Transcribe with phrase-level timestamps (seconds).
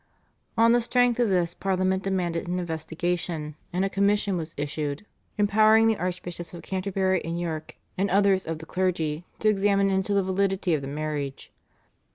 [0.57, 5.05] On the strength of this, Parliament demanded an investigation, and a commission was issued
[5.37, 10.15] empowering the Archbishops of Canterbury and York and others of the clergy to examine into
[10.15, 11.51] the validity of the marriage.